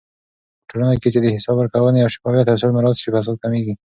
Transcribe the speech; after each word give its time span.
په 0.59 0.65
ټولنه 0.69 0.95
کې 1.01 1.09
چې 1.13 1.19
د 1.21 1.27
حساب 1.35 1.55
ورکونې 1.57 1.99
او 2.01 2.11
شفافيت 2.15 2.47
اصول 2.49 2.71
مراعات 2.75 2.97
شي، 3.01 3.09
فساد 3.13 3.37
کمېږي. 3.43 3.73